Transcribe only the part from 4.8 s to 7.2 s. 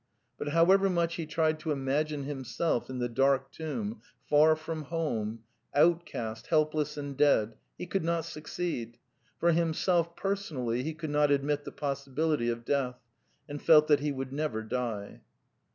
home, outcast, helpless and